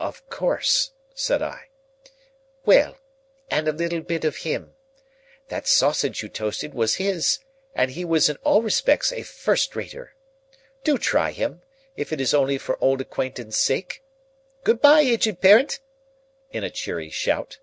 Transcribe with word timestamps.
"Of 0.00 0.28
course," 0.30 0.90
said 1.14 1.40
I. 1.40 1.68
"Well; 2.66 2.96
and 3.48 3.68
a 3.68 3.72
little 3.72 4.00
bit 4.00 4.24
of 4.24 4.38
him. 4.38 4.74
That 5.46 5.68
sausage 5.68 6.24
you 6.24 6.28
toasted 6.28 6.74
was 6.74 6.96
his, 6.96 7.38
and 7.72 7.92
he 7.92 8.04
was 8.04 8.28
in 8.28 8.34
all 8.38 8.62
respects 8.62 9.12
a 9.12 9.22
first 9.22 9.76
rater. 9.76 10.16
Do 10.82 10.98
try 10.98 11.30
him, 11.30 11.62
if 11.96 12.12
it 12.12 12.20
is 12.20 12.34
only 12.34 12.58
for 12.58 12.76
old 12.82 13.00
acquaintance 13.00 13.56
sake. 13.56 14.02
Good 14.64 14.80
bye, 14.80 15.02
Aged 15.02 15.40
Parent!" 15.40 15.78
in 16.50 16.64
a 16.64 16.68
cheery 16.70 17.08
shout. 17.10 17.60